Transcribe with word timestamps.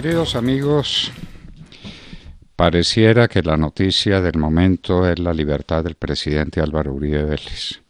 Queridos 0.00 0.36
amigos, 0.36 1.10
pareciera 2.54 3.26
que 3.26 3.42
la 3.42 3.56
noticia 3.56 4.20
del 4.20 4.38
momento 4.38 5.10
es 5.10 5.18
la 5.18 5.34
libertad 5.34 5.82
del 5.82 5.96
presidente 5.96 6.60
Álvaro 6.60 6.92
Uribe 6.92 7.24
Vélez. 7.24 7.80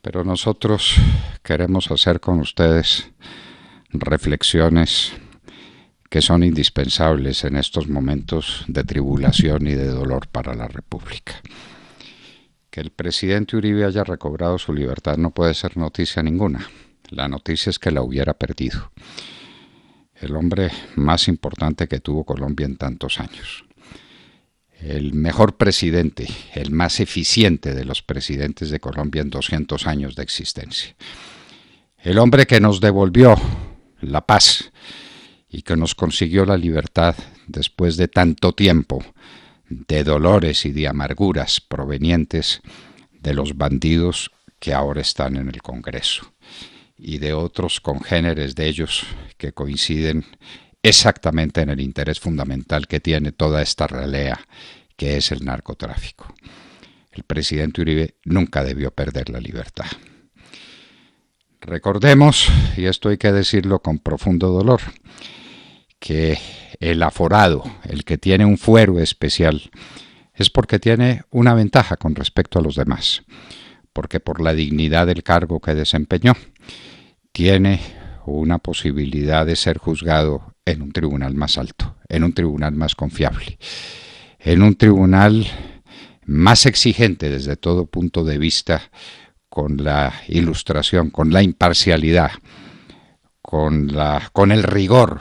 Pero 0.00 0.24
nosotros 0.24 0.94
queremos 1.42 1.90
hacer 1.90 2.20
con 2.20 2.40
ustedes 2.40 3.10
reflexiones 3.90 5.12
que 6.08 6.22
son 6.22 6.42
indispensables 6.42 7.44
en 7.44 7.56
estos 7.56 7.86
momentos 7.86 8.64
de 8.66 8.82
tribulación 8.82 9.66
y 9.66 9.74
de 9.74 9.88
dolor 9.88 10.26
para 10.28 10.54
la 10.54 10.68
República. 10.68 11.34
Que 12.70 12.80
el 12.80 12.92
presidente 12.92 13.58
Uribe 13.58 13.84
haya 13.84 14.04
recobrado 14.04 14.56
su 14.56 14.72
libertad 14.72 15.18
no 15.18 15.32
puede 15.32 15.52
ser 15.52 15.76
noticia 15.76 16.22
ninguna. 16.22 16.66
La 17.10 17.28
noticia 17.28 17.68
es 17.68 17.78
que 17.78 17.90
la 17.90 18.00
hubiera 18.00 18.32
perdido 18.32 18.90
el 20.24 20.36
hombre 20.36 20.70
más 20.96 21.28
importante 21.28 21.86
que 21.86 22.00
tuvo 22.00 22.24
Colombia 22.24 22.66
en 22.66 22.76
tantos 22.76 23.20
años. 23.20 23.64
El 24.80 25.14
mejor 25.14 25.56
presidente, 25.56 26.26
el 26.54 26.70
más 26.70 27.00
eficiente 27.00 27.74
de 27.74 27.84
los 27.84 28.02
presidentes 28.02 28.70
de 28.70 28.80
Colombia 28.80 29.22
en 29.22 29.30
200 29.30 29.86
años 29.86 30.16
de 30.16 30.22
existencia. 30.22 30.94
El 31.98 32.18
hombre 32.18 32.46
que 32.46 32.60
nos 32.60 32.80
devolvió 32.80 33.34
la 34.00 34.26
paz 34.26 34.72
y 35.48 35.62
que 35.62 35.76
nos 35.76 35.94
consiguió 35.94 36.44
la 36.44 36.58
libertad 36.58 37.14
después 37.46 37.96
de 37.96 38.08
tanto 38.08 38.52
tiempo 38.52 39.02
de 39.68 40.04
dolores 40.04 40.66
y 40.66 40.72
de 40.72 40.88
amarguras 40.88 41.60
provenientes 41.60 42.60
de 43.12 43.32
los 43.32 43.56
bandidos 43.56 44.30
que 44.58 44.74
ahora 44.74 45.00
están 45.00 45.36
en 45.36 45.48
el 45.48 45.62
Congreso 45.62 46.33
y 46.96 47.18
de 47.18 47.32
otros 47.32 47.80
congéneres 47.80 48.54
de 48.54 48.66
ellos 48.66 49.04
que 49.36 49.52
coinciden 49.52 50.24
exactamente 50.82 51.62
en 51.62 51.70
el 51.70 51.80
interés 51.80 52.20
fundamental 52.20 52.86
que 52.86 53.00
tiene 53.00 53.32
toda 53.32 53.62
esta 53.62 53.86
ralea, 53.86 54.38
que 54.96 55.16
es 55.16 55.32
el 55.32 55.44
narcotráfico. 55.44 56.34
El 57.10 57.24
presidente 57.24 57.80
Uribe 57.80 58.16
nunca 58.24 58.62
debió 58.62 58.90
perder 58.90 59.30
la 59.30 59.40
libertad. 59.40 59.86
Recordemos, 61.60 62.48
y 62.76 62.84
esto 62.84 63.08
hay 63.08 63.16
que 63.16 63.32
decirlo 63.32 63.80
con 63.80 63.98
profundo 63.98 64.50
dolor, 64.50 64.82
que 65.98 66.38
el 66.80 67.02
aforado, 67.02 67.64
el 67.84 68.04
que 68.04 68.18
tiene 68.18 68.44
un 68.44 68.58
fuero 68.58 69.00
especial, 69.00 69.70
es 70.34 70.50
porque 70.50 70.78
tiene 70.78 71.22
una 71.30 71.54
ventaja 71.54 71.96
con 71.96 72.14
respecto 72.14 72.58
a 72.58 72.62
los 72.62 72.74
demás, 72.74 73.22
porque 73.94 74.20
por 74.20 74.42
la 74.42 74.52
dignidad 74.52 75.06
del 75.06 75.22
cargo 75.22 75.60
que 75.60 75.74
desempeñó, 75.74 76.34
tiene 77.34 77.80
una 78.26 78.58
posibilidad 78.58 79.44
de 79.44 79.56
ser 79.56 79.78
juzgado 79.78 80.54
en 80.64 80.82
un 80.82 80.92
tribunal 80.92 81.34
más 81.34 81.58
alto, 81.58 81.96
en 82.08 82.22
un 82.22 82.32
tribunal 82.32 82.76
más 82.76 82.94
confiable, 82.94 83.58
en 84.38 84.62
un 84.62 84.76
tribunal 84.76 85.44
más 86.26 86.64
exigente 86.64 87.28
desde 87.30 87.56
todo 87.56 87.86
punto 87.86 88.22
de 88.22 88.38
vista 88.38 88.82
con 89.48 89.82
la 89.82 90.14
ilustración, 90.28 91.10
con 91.10 91.32
la 91.32 91.42
imparcialidad, 91.42 92.30
con, 93.42 93.88
la, 93.88 94.30
con 94.32 94.52
el 94.52 94.62
rigor 94.62 95.20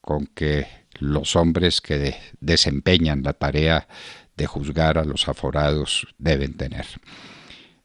con 0.00 0.26
que 0.26 0.68
los 1.00 1.34
hombres 1.34 1.80
que 1.80 2.14
desempeñan 2.40 3.24
la 3.24 3.32
tarea 3.32 3.88
de 4.36 4.46
juzgar 4.46 4.96
a 4.96 5.04
los 5.04 5.28
aforados 5.28 6.06
deben 6.18 6.56
tener. 6.56 6.86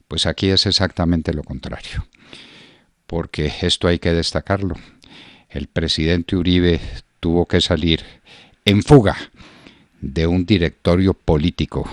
Pues 0.06 0.26
aquí 0.26 0.50
es 0.50 0.64
exactamente 0.66 1.34
lo 1.34 1.42
contrario 1.42 2.06
porque 3.14 3.52
esto 3.62 3.86
hay 3.86 4.00
que 4.00 4.12
destacarlo. 4.12 4.74
El 5.48 5.68
presidente 5.68 6.34
Uribe 6.34 6.80
tuvo 7.20 7.46
que 7.46 7.60
salir 7.60 8.02
en 8.64 8.82
fuga 8.82 9.16
de 10.00 10.26
un 10.26 10.44
directorio 10.44 11.14
político, 11.14 11.88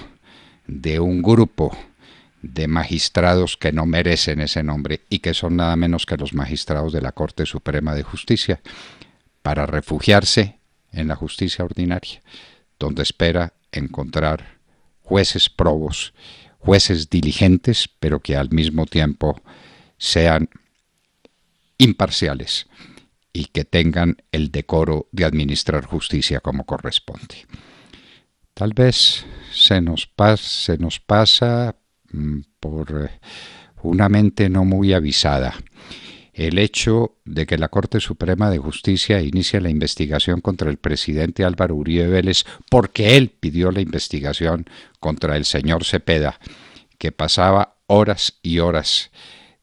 de 0.65 0.99
un 0.99 1.21
grupo 1.21 1.77
de 2.41 2.67
magistrados 2.67 3.55
que 3.55 3.71
no 3.71 3.85
merecen 3.85 4.41
ese 4.41 4.63
nombre 4.63 5.01
y 5.11 5.19
que 5.19 5.35
son 5.35 5.57
nada 5.57 5.75
menos 5.75 6.07
que 6.07 6.17
los 6.17 6.33
magistrados 6.33 6.91
de 6.91 7.03
la 7.03 7.11
Corte 7.11 7.45
Suprema 7.45 7.93
de 7.93 8.01
Justicia, 8.01 8.59
para 9.43 9.67
refugiarse 9.67 10.57
en 10.91 11.07
la 11.07 11.15
justicia 11.15 11.63
ordinaria, 11.63 12.19
donde 12.79 13.03
espera 13.03 13.53
encontrar 13.71 14.57
jueces 15.03 15.51
probos, 15.51 16.15
jueces 16.57 17.11
diligentes, 17.11 17.87
pero 17.99 18.21
que 18.21 18.35
al 18.35 18.49
mismo 18.49 18.87
tiempo 18.87 19.39
sean 19.99 20.49
imparciales 21.81 22.67
y 23.33 23.45
que 23.45 23.65
tengan 23.65 24.17
el 24.31 24.51
decoro 24.51 25.07
de 25.11 25.25
administrar 25.25 25.85
justicia 25.85 26.39
como 26.39 26.65
corresponde. 26.65 27.47
Tal 28.53 28.73
vez 28.73 29.25
se 29.51 29.81
nos, 29.81 30.05
pasa 30.05 31.75
mm, 32.11 32.39
por 32.59 33.09
eh, 33.09 33.19
una 33.81 34.09
mente 34.09 34.49
no 34.49 34.63
muy 34.63 34.93
avisada 34.93 35.55
el 36.33 36.59
hecho 36.59 37.17
de 37.25 37.45
que 37.45 37.57
la 37.57 37.67
Corte 37.67 37.99
Suprema 37.99 38.49
de 38.49 38.57
Justicia 38.57 39.21
inicia 39.21 39.59
la 39.59 39.69
investigación 39.69 40.39
contra 40.39 40.69
el 40.69 40.77
presidente 40.77 41.43
Álvaro 41.43 41.75
Uribe 41.75 42.07
Vélez 42.07 42.45
porque 42.69 43.17
él 43.17 43.29
pidió 43.29 43.71
la 43.71 43.81
investigación 43.81 44.65
contra 44.99 45.35
el 45.35 45.45
señor 45.45 45.83
Cepeda, 45.83 46.39
que 46.97 47.11
pasaba 47.11 47.77
horas 47.87 48.39
y 48.41 48.59
horas 48.59 49.11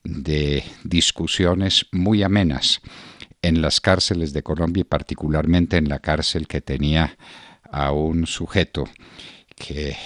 de 0.04 0.64
discusiones 0.84 1.86
muy 1.92 2.22
amenas 2.22 2.80
en 3.42 3.62
las 3.62 3.80
cárceles 3.80 4.32
de 4.32 4.42
Colombia 4.42 4.82
y 4.82 4.84
particularmente 4.84 5.76
en 5.76 5.88
la 5.88 6.00
cárcel 6.00 6.46
que 6.46 6.60
tenía 6.60 7.16
a 7.70 7.92
un 7.92 8.26
sujeto 8.26 8.88
que 9.54 9.96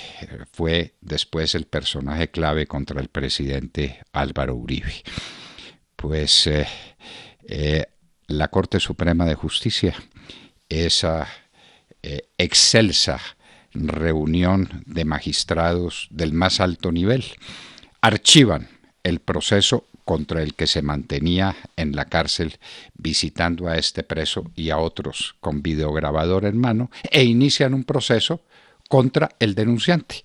fue 0.52 0.94
después 1.00 1.54
el 1.54 1.66
personaje 1.66 2.30
clave 2.30 2.66
contra 2.66 3.00
el 3.00 3.08
presidente 3.08 4.00
Álvaro 4.12 4.54
Uribe. 4.54 5.02
Pues 5.96 6.46
eh, 6.46 6.66
eh, 7.44 7.84
la 8.26 8.48
Corte 8.48 8.80
Suprema 8.80 9.26
de 9.26 9.34
Justicia, 9.34 9.94
esa 10.68 11.28
eh, 12.02 12.28
excelsa 12.38 13.20
reunión 13.74 14.82
de 14.86 15.04
magistrados 15.04 16.08
del 16.10 16.32
más 16.32 16.60
alto 16.60 16.92
nivel, 16.92 17.24
archivan 18.00 18.68
el 19.02 19.20
proceso 19.20 19.86
contra 20.04 20.42
el 20.42 20.54
que 20.54 20.66
se 20.66 20.82
mantenía 20.82 21.56
en 21.76 21.94
la 21.94 22.06
cárcel 22.06 22.58
visitando 22.94 23.68
a 23.68 23.76
este 23.76 24.02
preso 24.02 24.50
y 24.56 24.70
a 24.70 24.78
otros 24.78 25.36
con 25.40 25.62
videograbador 25.62 26.44
en 26.44 26.58
mano 26.58 26.90
e 27.10 27.24
inician 27.24 27.74
un 27.74 27.84
proceso 27.84 28.40
contra 28.88 29.30
el 29.38 29.54
denunciante. 29.54 30.24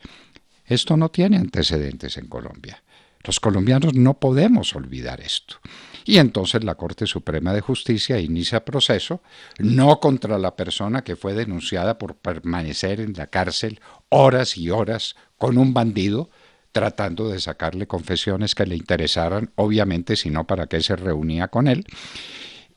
Esto 0.65 0.97
no 0.97 1.09
tiene 1.09 1.37
antecedentes 1.37 2.17
en 2.17 2.27
Colombia. 2.27 2.83
Los 3.23 3.39
colombianos 3.39 3.93
no 3.93 4.15
podemos 4.15 4.75
olvidar 4.75 5.21
esto. 5.21 5.57
Y 6.05 6.19
entonces 6.19 6.63
la 6.63 6.75
Corte 6.75 7.05
Suprema 7.05 7.53
de 7.53 7.61
Justicia 7.61 8.19
inicia 8.19 8.63
proceso 8.63 9.21
no 9.59 9.99
contra 9.99 10.37
la 10.37 10.55
persona 10.55 11.03
que 11.03 11.17
fue 11.17 11.33
denunciada 11.33 11.97
por 11.97 12.15
permanecer 12.15 13.01
en 13.01 13.13
la 13.13 13.27
cárcel 13.27 13.81
horas 14.09 14.57
y 14.57 14.69
horas 14.69 15.15
con 15.37 15.57
un 15.57 15.73
bandido, 15.73 16.29
tratando 16.71 17.29
de 17.29 17.39
sacarle 17.39 17.87
confesiones 17.87 18.55
que 18.55 18.65
le 18.65 18.75
interesaran, 18.75 19.51
obviamente, 19.55 20.15
sino 20.15 20.45
para 20.45 20.67
qué 20.67 20.81
se 20.81 20.95
reunía 20.95 21.47
con 21.47 21.67
él. 21.67 21.85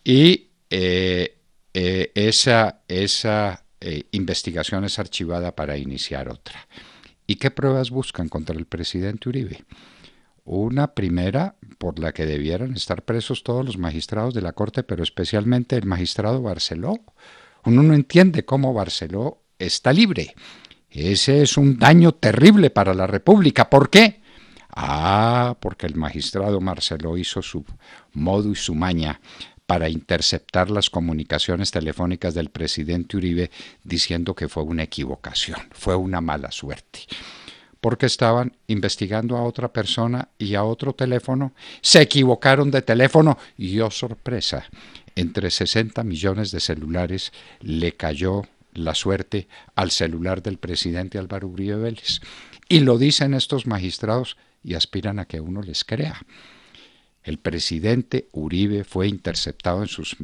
Y 0.04 0.50
eh, 0.70 1.38
eh, 1.74 2.12
esa, 2.14 2.82
esa 2.88 3.64
eh, 3.80 4.04
investigación 4.12 4.84
es 4.84 4.98
archivada 4.98 5.54
para 5.54 5.76
iniciar 5.76 6.28
otra. 6.28 6.68
¿Y 7.26 7.36
qué 7.36 7.50
pruebas 7.50 7.90
buscan 7.90 8.28
contra 8.28 8.56
el 8.56 8.66
presidente 8.66 9.28
Uribe? 9.28 9.64
Una 10.44 10.94
primera 10.94 11.56
por 11.78 11.98
la 11.98 12.12
que 12.12 12.26
debieran 12.26 12.74
estar 12.74 13.04
presos 13.04 13.44
todos 13.44 13.64
los 13.64 13.78
magistrados 13.78 14.34
de 14.34 14.42
la 14.42 14.52
Corte, 14.52 14.82
pero 14.82 15.02
especialmente 15.02 15.76
el 15.76 15.86
magistrado 15.86 16.42
Barceló. 16.42 16.94
Uno 17.64 17.82
no 17.82 17.94
entiende 17.94 18.44
cómo 18.44 18.74
Barceló 18.74 19.42
está 19.58 19.92
libre. 19.92 20.34
Ese 20.90 21.42
es 21.42 21.56
un 21.56 21.78
daño 21.78 22.12
terrible 22.12 22.70
para 22.70 22.94
la 22.94 23.06
República. 23.06 23.70
¿Por 23.70 23.90
qué? 23.90 24.20
Ah, 24.74 25.56
porque 25.60 25.86
el 25.86 25.96
magistrado 25.96 26.60
Marcelo 26.60 27.16
hizo 27.16 27.42
su 27.42 27.64
modo 28.12 28.50
y 28.50 28.56
su 28.56 28.74
maña 28.74 29.20
para 29.66 29.88
interceptar 29.88 30.68
las 30.68 30.90
comunicaciones 30.90 31.70
telefónicas 31.70 32.34
del 32.34 32.50
presidente 32.50 33.16
Uribe 33.16 33.52
diciendo 33.84 34.34
que 34.34 34.48
fue 34.48 34.64
una 34.64 34.82
equivocación, 34.82 35.60
fue 35.70 35.94
una 35.94 36.20
mala 36.20 36.50
suerte. 36.50 37.00
Porque 37.80 38.06
estaban 38.06 38.56
investigando 38.66 39.36
a 39.36 39.44
otra 39.44 39.72
persona 39.72 40.28
y 40.38 40.56
a 40.56 40.64
otro 40.64 40.92
teléfono, 40.92 41.52
se 41.82 42.02
equivocaron 42.02 42.70
de 42.72 42.82
teléfono 42.82 43.38
y, 43.56 43.78
oh 43.78 43.92
sorpresa, 43.92 44.64
entre 45.14 45.50
60 45.50 46.02
millones 46.02 46.50
de 46.50 46.60
celulares 46.60 47.32
le 47.60 47.92
cayó 47.92 48.42
la 48.72 48.94
suerte 48.94 49.48
al 49.74 49.90
celular 49.90 50.42
del 50.42 50.58
presidente 50.58 51.18
Álvaro 51.18 51.48
Uribe 51.48 51.76
Vélez. 51.76 52.20
Y 52.68 52.80
lo 52.80 52.98
dicen 52.98 53.34
estos 53.34 53.66
magistrados 53.66 54.36
y 54.62 54.74
aspiran 54.74 55.18
a 55.18 55.24
que 55.24 55.40
uno 55.40 55.62
les 55.62 55.84
crea. 55.84 56.20
El 57.22 57.38
presidente 57.38 58.28
Uribe 58.32 58.84
fue 58.84 59.08
interceptado 59.08 59.82
en 59.82 59.88
sus 59.88 60.16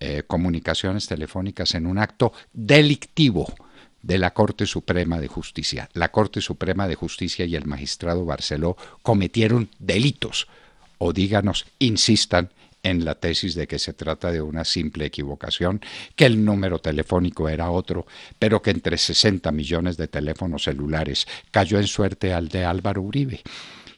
eh, 0.00 0.22
comunicaciones 0.26 1.06
telefónicas 1.06 1.74
en 1.74 1.86
un 1.86 1.98
acto 1.98 2.32
delictivo 2.52 3.54
de 4.02 4.18
la 4.18 4.34
Corte 4.34 4.66
Suprema 4.66 5.20
de 5.20 5.28
Justicia. 5.28 5.88
La 5.92 6.10
Corte 6.10 6.40
Suprema 6.40 6.88
de 6.88 6.96
Justicia 6.96 7.44
y 7.44 7.54
el 7.54 7.66
magistrado 7.66 8.24
Barceló 8.24 8.76
cometieron 9.02 9.70
delitos. 9.78 10.48
O 10.98 11.12
díganos, 11.12 11.66
insistan 11.78 12.50
en 12.82 13.04
la 13.04 13.14
tesis 13.14 13.54
de 13.54 13.66
que 13.66 13.78
se 13.78 13.92
trata 13.92 14.32
de 14.32 14.42
una 14.42 14.64
simple 14.64 15.06
equivocación, 15.06 15.80
que 16.16 16.26
el 16.26 16.44
número 16.44 16.78
telefónico 16.80 17.48
era 17.48 17.70
otro, 17.70 18.06
pero 18.38 18.60
que 18.60 18.70
entre 18.70 18.98
60 18.98 19.52
millones 19.52 19.96
de 19.96 20.08
teléfonos 20.08 20.64
celulares 20.64 21.26
cayó 21.50 21.78
en 21.78 21.86
suerte 21.86 22.32
al 22.32 22.48
de 22.48 22.64
Álvaro 22.64 23.02
Uribe. 23.02 23.42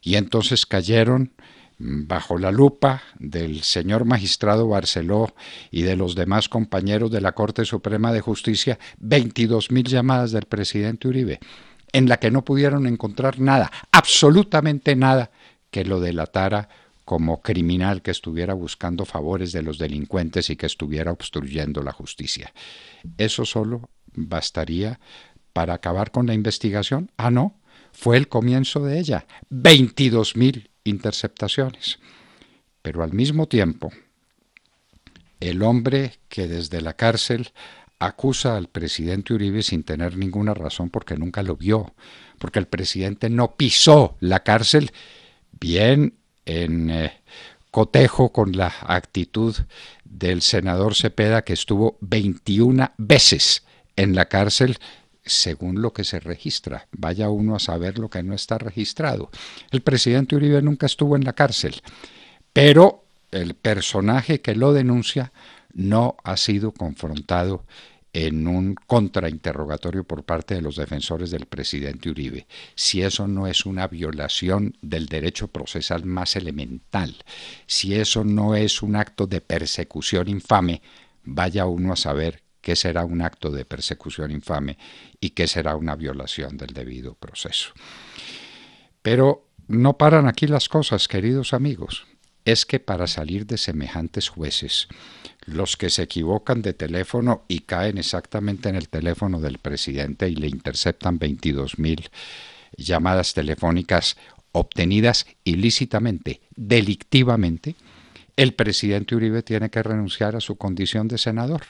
Y 0.02 0.16
entonces 0.16 0.66
cayeron 0.66 1.32
bajo 1.78 2.38
la 2.38 2.52
lupa 2.52 3.02
del 3.18 3.62
señor 3.62 4.04
magistrado 4.04 4.68
Barceló 4.68 5.34
y 5.70 5.82
de 5.82 5.96
los 5.96 6.14
demás 6.14 6.48
compañeros 6.48 7.10
de 7.10 7.20
la 7.20 7.32
Corte 7.32 7.64
Suprema 7.64 8.12
de 8.12 8.20
Justicia 8.20 8.78
22 8.98 9.70
mil 9.70 9.84
llamadas 9.84 10.30
del 10.32 10.44
presidente 10.44 11.08
Uribe, 11.08 11.40
en 11.92 12.08
la 12.08 12.18
que 12.18 12.30
no 12.30 12.44
pudieron 12.44 12.86
encontrar 12.86 13.40
nada, 13.40 13.72
absolutamente 13.92 14.94
nada, 14.94 15.30
que 15.70 15.84
lo 15.84 16.00
delatara 16.00 16.68
como 17.04 17.42
criminal 17.42 18.02
que 18.02 18.10
estuviera 18.10 18.54
buscando 18.54 19.04
favores 19.04 19.52
de 19.52 19.62
los 19.62 19.78
delincuentes 19.78 20.50
y 20.50 20.56
que 20.56 20.66
estuviera 20.66 21.12
obstruyendo 21.12 21.82
la 21.82 21.92
justicia. 21.92 22.52
Eso 23.18 23.44
solo 23.44 23.90
bastaría 24.14 25.00
para 25.52 25.74
acabar 25.74 26.10
con 26.10 26.26
la 26.26 26.34
investigación. 26.34 27.10
Ah, 27.16 27.30
no, 27.30 27.60
fue 27.92 28.16
el 28.16 28.28
comienzo 28.28 28.80
de 28.80 28.98
ella. 28.98 29.26
22 29.50 30.36
mil 30.36 30.70
interceptaciones. 30.84 31.98
Pero 32.82 33.02
al 33.02 33.12
mismo 33.12 33.48
tiempo, 33.48 33.90
el 35.40 35.62
hombre 35.62 36.18
que 36.28 36.48
desde 36.48 36.80
la 36.80 36.94
cárcel 36.94 37.52
acusa 37.98 38.56
al 38.56 38.68
presidente 38.68 39.34
Uribe 39.34 39.62
sin 39.62 39.82
tener 39.82 40.16
ninguna 40.16 40.54
razón 40.54 40.90
porque 40.90 41.16
nunca 41.16 41.42
lo 41.42 41.56
vio, 41.56 41.94
porque 42.38 42.58
el 42.58 42.66
presidente 42.66 43.30
no 43.30 43.56
pisó 43.56 44.16
la 44.20 44.40
cárcel, 44.40 44.90
bien 45.60 46.14
en 46.46 46.90
eh, 46.90 47.12
cotejo 47.70 48.30
con 48.30 48.56
la 48.56 48.72
actitud 48.82 49.56
del 50.04 50.42
senador 50.42 50.94
Cepeda 50.94 51.42
que 51.42 51.52
estuvo 51.52 51.96
21 52.00 52.92
veces 52.98 53.64
en 53.96 54.14
la 54.14 54.26
cárcel 54.26 54.78
según 55.24 55.80
lo 55.82 55.92
que 55.92 56.04
se 56.04 56.20
registra. 56.20 56.86
Vaya 56.92 57.30
uno 57.30 57.56
a 57.56 57.58
saber 57.58 57.98
lo 57.98 58.10
que 58.10 58.22
no 58.22 58.34
está 58.34 58.58
registrado. 58.58 59.30
El 59.70 59.80
presidente 59.80 60.36
Uribe 60.36 60.62
nunca 60.62 60.86
estuvo 60.86 61.16
en 61.16 61.24
la 61.24 61.32
cárcel, 61.32 61.80
pero 62.52 63.04
el 63.30 63.54
personaje 63.54 64.40
que 64.40 64.54
lo 64.54 64.72
denuncia 64.72 65.32
no 65.72 66.16
ha 66.22 66.36
sido 66.36 66.72
confrontado 66.72 67.64
en 68.14 68.46
un 68.46 68.76
contrainterrogatorio 68.76 70.04
por 70.04 70.24
parte 70.24 70.54
de 70.54 70.62
los 70.62 70.76
defensores 70.76 71.32
del 71.32 71.46
presidente 71.46 72.08
Uribe. 72.08 72.46
Si 72.76 73.02
eso 73.02 73.26
no 73.26 73.48
es 73.48 73.66
una 73.66 73.88
violación 73.88 74.76
del 74.80 75.06
derecho 75.06 75.48
procesal 75.48 76.04
más 76.04 76.36
elemental, 76.36 77.16
si 77.66 77.96
eso 77.96 78.24
no 78.24 78.54
es 78.54 78.82
un 78.82 78.94
acto 78.94 79.26
de 79.26 79.40
persecución 79.40 80.28
infame, 80.28 80.80
vaya 81.24 81.66
uno 81.66 81.92
a 81.92 81.96
saber 81.96 82.44
qué 82.60 82.76
será 82.76 83.04
un 83.04 83.20
acto 83.20 83.50
de 83.50 83.64
persecución 83.64 84.30
infame 84.30 84.78
y 85.20 85.30
qué 85.30 85.48
será 85.48 85.74
una 85.74 85.96
violación 85.96 86.56
del 86.56 86.72
debido 86.72 87.14
proceso. 87.14 87.72
Pero 89.02 89.48
no 89.66 89.98
paran 89.98 90.28
aquí 90.28 90.46
las 90.46 90.68
cosas, 90.68 91.08
queridos 91.08 91.52
amigos. 91.52 92.06
Es 92.44 92.64
que 92.64 92.78
para 92.78 93.06
salir 93.06 93.46
de 93.46 93.58
semejantes 93.58 94.28
jueces, 94.28 94.86
los 95.46 95.76
que 95.76 95.90
se 95.90 96.02
equivocan 96.02 96.62
de 96.62 96.72
teléfono 96.72 97.44
y 97.48 97.60
caen 97.60 97.98
exactamente 97.98 98.68
en 98.68 98.76
el 98.76 98.88
teléfono 98.88 99.40
del 99.40 99.58
presidente 99.58 100.28
y 100.28 100.36
le 100.36 100.48
interceptan 100.48 101.18
22 101.18 101.78
mil 101.78 102.10
llamadas 102.76 103.34
telefónicas 103.34 104.16
obtenidas 104.52 105.26
ilícitamente, 105.44 106.40
delictivamente, 106.56 107.74
el 108.36 108.54
presidente 108.54 109.14
Uribe 109.14 109.42
tiene 109.42 109.70
que 109.70 109.82
renunciar 109.82 110.34
a 110.36 110.40
su 110.40 110.56
condición 110.56 111.08
de 111.08 111.18
senador. 111.18 111.62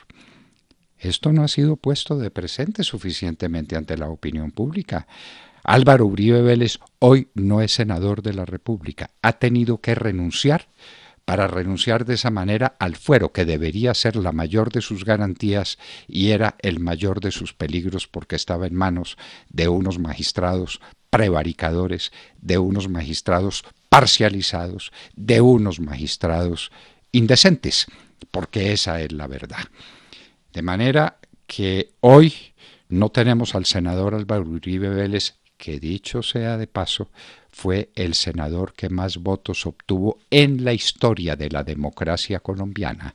Esto 0.99 1.33
no 1.33 1.43
ha 1.43 1.49
sido 1.49 1.77
puesto 1.77 2.17
de 2.17 2.31
presente 2.31 2.85
suficientemente 2.85 3.77
ante 3.77 3.99
la 3.99 4.09
opinión 4.09 4.51
pública. 4.51 5.07
Álvaro 5.63 6.07
Uribe 6.07 6.43
Vélez 6.43 6.79
hoy 6.99 7.29
no 7.35 7.61
es 7.61 7.73
senador 7.73 8.23
de 8.23 8.35
la 8.35 8.45
República. 8.45 9.11
Ha 9.21 9.35
tenido 9.35 9.79
que 9.79 9.95
renunciar 9.95 10.69
para 11.25 11.47
renunciar 11.47 12.05
de 12.05 12.15
esa 12.15 12.31
manera 12.31 12.77
al 12.79 12.97
fuero, 12.97 13.33
que 13.33 13.45
debería 13.45 13.95
ser 13.95 14.17
la 14.17 14.33
mayor 14.33 14.71
de 14.71 14.81
sus 14.81 15.05
garantías 15.05 15.79
y 16.07 16.31
era 16.31 16.57
el 16.61 16.81
mayor 16.81 17.21
de 17.21 17.31
sus 17.31 17.55
peligros 17.55 18.07
porque 18.07 18.37
estaba 18.37 18.67
en 18.67 18.75
manos 18.75 19.17
de 19.49 19.69
unos 19.69 19.99
magistrados 19.99 20.81
prevaricadores, 21.11 22.13
de 22.41 22.59
unos 22.59 22.89
magistrados 22.89 23.65
parcializados, 23.89 24.93
de 25.15 25.41
unos 25.41 25.81
magistrados 25.81 26.73
indecentes, 27.13 27.87
porque 28.31 28.73
esa 28.73 29.01
es 29.01 29.13
la 29.13 29.27
verdad. 29.27 29.65
De 30.53 30.63
manera 30.63 31.19
que 31.47 31.93
hoy 32.01 32.35
no 32.89 33.11
tenemos 33.11 33.55
al 33.55 33.65
senador 33.65 34.15
Álvaro 34.15 34.43
Uribe 34.43 34.89
Vélez, 34.89 35.37
que 35.65 35.81
dicho 35.81 36.23
sea 36.23 36.59
de 36.59 36.67
paso, 36.67 37.09
fue 37.51 37.89
el 37.95 38.15
senador 38.15 38.75
que 38.75 38.91
más 38.91 39.17
votos 39.17 39.65
obtuvo 39.65 40.19
en 40.31 40.63
la 40.63 40.75
historia 40.75 41.37
de 41.37 41.49
la 41.49 41.65
democracia 41.65 42.41
colombiana. 42.41 43.15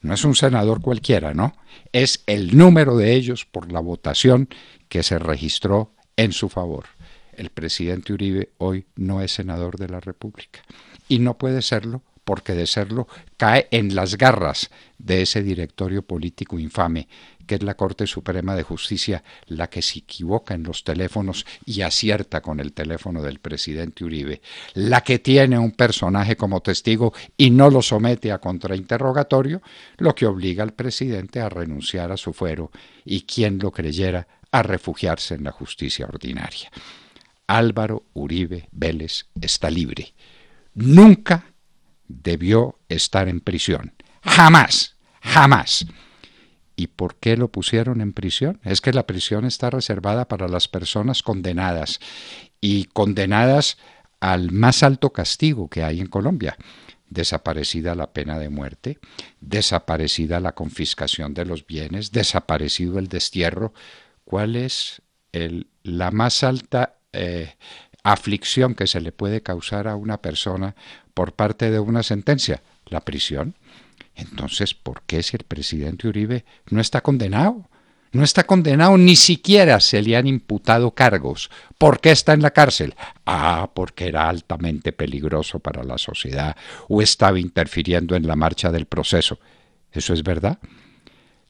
No 0.00 0.14
es 0.14 0.24
un 0.24 0.34
senador 0.34 0.80
cualquiera, 0.80 1.34
¿no? 1.34 1.54
Es 1.92 2.24
el 2.26 2.56
número 2.56 2.96
de 2.96 3.14
ellos 3.14 3.44
por 3.44 3.70
la 3.70 3.78
votación 3.78 4.48
que 4.88 5.04
se 5.04 5.20
registró 5.20 5.92
en 6.16 6.32
su 6.32 6.48
favor. 6.48 6.86
El 7.32 7.50
presidente 7.50 8.12
Uribe 8.12 8.50
hoy 8.58 8.86
no 8.96 9.22
es 9.22 9.30
senador 9.30 9.78
de 9.78 9.88
la 9.88 10.00
República 10.00 10.62
y 11.08 11.20
no 11.20 11.38
puede 11.38 11.62
serlo 11.62 12.02
porque 12.24 12.54
de 12.54 12.66
serlo 12.66 13.06
cae 13.36 13.68
en 13.70 13.94
las 13.94 14.18
garras 14.18 14.70
de 14.98 15.22
ese 15.22 15.44
directorio 15.44 16.02
político 16.02 16.58
infame, 16.58 17.06
que 17.46 17.56
es 17.56 17.62
la 17.62 17.74
Corte 17.74 18.06
Suprema 18.06 18.54
de 18.54 18.62
Justicia, 18.62 19.22
la 19.46 19.68
que 19.68 19.82
se 19.82 20.00
equivoca 20.00 20.54
en 20.54 20.62
los 20.62 20.84
teléfonos 20.84 21.46
y 21.64 21.82
acierta 21.82 22.40
con 22.40 22.60
el 22.60 22.72
teléfono 22.72 23.22
del 23.22 23.38
presidente 23.38 24.04
Uribe, 24.04 24.40
la 24.74 25.02
que 25.02 25.18
tiene 25.18 25.58
un 25.58 25.72
personaje 25.72 26.36
como 26.36 26.60
testigo 26.60 27.12
y 27.36 27.50
no 27.50 27.70
lo 27.70 27.82
somete 27.82 28.32
a 28.32 28.38
contrainterrogatorio, 28.38 29.62
lo 29.98 30.14
que 30.14 30.26
obliga 30.26 30.62
al 30.62 30.72
presidente 30.72 31.40
a 31.40 31.48
renunciar 31.48 32.12
a 32.12 32.16
su 32.16 32.32
fuero 32.32 32.70
y 33.04 33.22
quien 33.22 33.58
lo 33.58 33.70
creyera 33.70 34.26
a 34.50 34.62
refugiarse 34.62 35.34
en 35.34 35.44
la 35.44 35.52
justicia 35.52 36.06
ordinaria. 36.06 36.70
Álvaro 37.46 38.04
Uribe 38.14 38.68
Vélez 38.72 39.26
está 39.40 39.70
libre. 39.70 40.14
Nunca 40.74 41.44
debió 42.08 42.78
estar 42.88 43.28
en 43.28 43.40
prisión. 43.40 43.92
Jamás, 44.22 44.96
jamás. 45.20 45.86
¿Y 46.76 46.88
por 46.88 47.16
qué 47.16 47.36
lo 47.36 47.48
pusieron 47.48 48.00
en 48.00 48.12
prisión? 48.12 48.60
Es 48.64 48.80
que 48.80 48.92
la 48.92 49.06
prisión 49.06 49.44
está 49.44 49.70
reservada 49.70 50.26
para 50.26 50.48
las 50.48 50.68
personas 50.68 51.22
condenadas 51.22 52.00
y 52.60 52.86
condenadas 52.86 53.78
al 54.20 54.50
más 54.50 54.82
alto 54.82 55.12
castigo 55.12 55.68
que 55.68 55.84
hay 55.84 56.00
en 56.00 56.06
Colombia. 56.06 56.56
Desaparecida 57.08 57.94
la 57.94 58.12
pena 58.12 58.38
de 58.38 58.48
muerte, 58.48 58.98
desaparecida 59.40 60.40
la 60.40 60.52
confiscación 60.52 61.32
de 61.32 61.44
los 61.44 61.66
bienes, 61.66 62.10
desaparecido 62.10 62.98
el 62.98 63.08
destierro. 63.08 63.72
¿Cuál 64.24 64.56
es 64.56 65.00
la 65.82 66.10
más 66.10 66.42
alta 66.42 66.96
eh, 67.12 67.54
aflicción 68.04 68.74
que 68.74 68.86
se 68.86 69.00
le 69.00 69.12
puede 69.12 69.42
causar 69.42 69.88
a 69.88 69.96
una 69.96 70.20
persona 70.20 70.76
por 71.14 71.32
parte 71.32 71.70
de 71.70 71.80
una 71.80 72.02
sentencia, 72.02 72.62
la 72.86 73.00
prisión. 73.00 73.54
Entonces, 74.16 74.74
¿por 74.74 75.02
qué 75.02 75.22
si 75.22 75.36
el 75.36 75.44
presidente 75.44 76.08
Uribe 76.08 76.44
no 76.70 76.80
está 76.80 77.00
condenado? 77.00 77.68
No 78.12 78.22
está 78.22 78.44
condenado, 78.44 78.96
ni 78.96 79.16
siquiera 79.16 79.80
se 79.80 80.00
le 80.00 80.16
han 80.16 80.28
imputado 80.28 80.92
cargos. 80.92 81.50
¿Por 81.78 82.00
qué 82.00 82.12
está 82.12 82.32
en 82.32 82.42
la 82.42 82.52
cárcel? 82.52 82.94
Ah, 83.26 83.70
porque 83.74 84.06
era 84.06 84.28
altamente 84.28 84.92
peligroso 84.92 85.58
para 85.58 85.82
la 85.82 85.98
sociedad 85.98 86.56
o 86.88 87.02
estaba 87.02 87.40
interfiriendo 87.40 88.14
en 88.14 88.28
la 88.28 88.36
marcha 88.36 88.70
del 88.70 88.86
proceso. 88.86 89.40
¿Eso 89.90 90.12
es 90.12 90.22
verdad? 90.22 90.60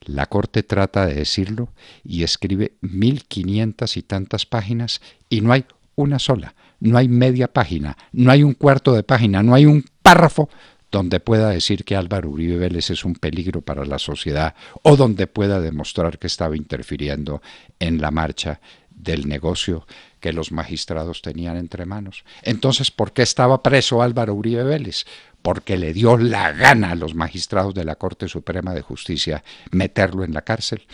La 0.07 0.27
Corte 0.27 0.63
trata 0.63 1.05
de 1.05 1.15
decirlo 1.15 1.69
y 2.03 2.23
escribe 2.23 2.73
mil 2.81 3.25
quinientas 3.25 3.99
y 3.99 4.03
tantas 4.03 4.47
páginas 4.47 5.03
y 5.29 5.43
no 5.43 5.53
hay 5.53 5.67
una 5.97 6.19
sola, 6.19 6.55
no 6.81 6.97
hay 6.97 7.09
media 7.09 7.53
página, 7.53 7.97
no 8.13 8.31
hay 8.31 8.43
un 8.43 8.55
cuarto 8.55 8.95
de 8.95 9.03
página, 9.03 9.43
no 9.43 9.55
hay 9.55 9.67
un 9.67 9.85
párrafo 10.03 10.49
donde 10.95 11.19
pueda 11.19 11.49
decir 11.51 11.85
que 11.85 11.97
Álvaro 11.97 12.31
Uribe 12.31 12.57
Vélez 12.57 12.89
es 12.91 13.05
un 13.05 13.15
peligro 13.15 13.63
para 13.63 13.85
la 13.85 13.99
sociedad 13.99 14.55
o 14.83 14.97
donde 14.97 15.27
pueda 15.27 15.61
demostrar 15.61 16.21
que 16.21 16.29
estaba 16.29 16.57
interfiriendo 16.57 17.43
en 17.81 18.01
la 18.01 18.13
marcha 18.13 18.61
del 18.91 19.27
negocio 19.27 19.89
que 20.21 20.33
los 20.33 20.53
magistrados 20.53 21.21
tenían 21.21 21.57
entre 21.57 21.85
manos. 21.85 22.23
Entonces, 22.43 22.93
¿por 22.93 23.13
qué 23.13 23.23
estaba 23.23 23.61
preso 23.61 24.03
Álvaro 24.03 24.35
Uribe 24.35 24.63
Vélez? 24.63 25.05
porque 25.43 25.77
le 25.77 25.93
dio 25.93 26.17
la 26.17 26.53
gana 26.53 26.93
a 26.93 26.95
los 26.95 27.15
magistrados 27.15 27.75
de 27.75 27.85
la 27.85 27.97
Corte 27.97 28.29
Suprema 28.29 28.73
de 28.73 28.81
Justicia 28.81 29.45
meterlo 29.73 30.25
en 30.25 30.33
la 30.33 30.41
cárcel 30.41 30.87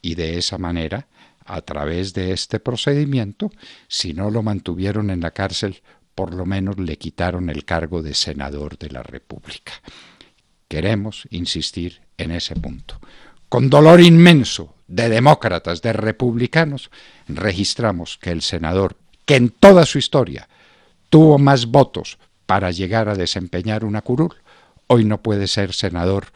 y 0.00 0.14
de 0.14 0.38
esa 0.38 0.56
manera, 0.56 1.08
a 1.44 1.60
través 1.60 2.14
de 2.14 2.32
este 2.32 2.60
procedimiento, 2.60 3.50
si 3.88 4.14
no 4.14 4.30
lo 4.30 4.42
mantuvieron 4.42 5.10
en 5.10 5.20
la 5.20 5.32
cárcel, 5.32 5.82
por 6.14 6.34
lo 6.34 6.46
menos 6.46 6.78
le 6.78 6.98
quitaron 6.98 7.50
el 7.50 7.64
cargo 7.64 8.02
de 8.02 8.14
senador 8.14 8.78
de 8.78 8.90
la 8.90 9.02
República. 9.02 9.72
Queremos 10.68 11.26
insistir 11.30 12.00
en 12.18 12.30
ese 12.30 12.54
punto. 12.56 13.00
Con 13.48 13.70
dolor 13.70 14.00
inmenso 14.00 14.74
de 14.86 15.08
demócratas, 15.08 15.82
de 15.82 15.92
republicanos, 15.92 16.90
registramos 17.26 18.18
que 18.18 18.30
el 18.30 18.42
senador, 18.42 18.96
que 19.24 19.36
en 19.36 19.50
toda 19.50 19.86
su 19.86 19.98
historia 19.98 20.48
tuvo 21.08 21.38
más 21.38 21.66
votos 21.66 22.18
para 22.46 22.70
llegar 22.70 23.08
a 23.08 23.14
desempeñar 23.14 23.84
una 23.84 24.02
curul, 24.02 24.34
hoy 24.86 25.04
no 25.04 25.22
puede 25.22 25.46
ser 25.46 25.72
senador 25.72 26.26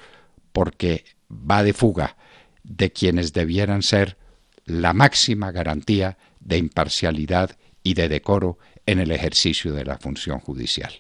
porque 0.53 1.05
va 1.31 1.63
de 1.63 1.73
fuga 1.73 2.17
de 2.63 2.93
quienes 2.93 3.33
debieran 3.33 3.83
ser 3.83 4.17
la 4.65 4.93
máxima 4.93 5.53
garantía 5.53 6.17
de 6.41 6.59
imparcialidad 6.59 7.57
y 7.85 7.95
de 7.95 8.09
decoro 8.09 8.59
en 8.87 8.99
el 8.99 9.13
ejercicio 9.13 9.73
de 9.73 9.85
la 9.85 9.99
función 9.99 10.41
judicial. 10.41 10.93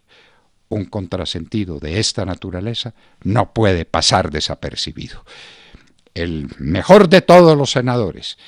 Un 0.68 0.84
contrasentido 0.84 1.80
de 1.80 1.98
esta 1.98 2.24
naturaleza 2.24 2.94
no 3.24 3.52
puede 3.52 3.84
pasar 3.84 4.30
desapercibido. 4.30 5.24
El 6.14 6.48
mejor 6.60 7.08
de 7.08 7.22
todos 7.22 7.58
los 7.58 7.72
senadores, 7.72 8.38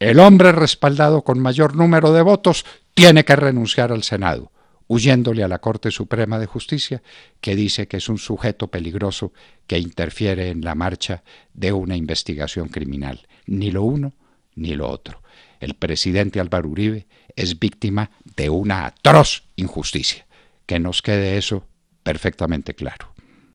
el 0.00 0.18
hombre 0.18 0.50
respaldado 0.50 1.22
con 1.22 1.38
mayor 1.38 1.76
número 1.76 2.12
de 2.12 2.22
votos, 2.22 2.64
tiene 2.94 3.24
que 3.24 3.36
renunciar 3.36 3.92
al 3.92 4.02
Senado 4.02 4.50
huyéndole 4.92 5.42
a 5.42 5.48
la 5.48 5.58
Corte 5.58 5.90
Suprema 5.90 6.38
de 6.38 6.44
Justicia, 6.44 7.02
que 7.40 7.56
dice 7.56 7.88
que 7.88 7.96
es 7.96 8.10
un 8.10 8.18
sujeto 8.18 8.68
peligroso 8.68 9.32
que 9.66 9.78
interfiere 9.78 10.50
en 10.50 10.60
la 10.60 10.74
marcha 10.74 11.22
de 11.54 11.72
una 11.72 11.96
investigación 11.96 12.68
criminal. 12.68 13.26
Ni 13.46 13.70
lo 13.70 13.84
uno 13.84 14.12
ni 14.54 14.74
lo 14.74 14.90
otro. 14.90 15.22
El 15.62 15.74
presidente 15.74 16.40
Álvaro 16.40 16.68
Uribe 16.68 17.06
es 17.36 17.60
víctima 17.60 18.10
de 18.34 18.50
una 18.50 18.84
atroz 18.84 19.44
injusticia. 19.54 20.26
Que 20.66 20.80
nos 20.80 21.02
quede 21.02 21.38
eso 21.38 21.64
perfectamente 22.02 22.74
claro. 22.74 23.11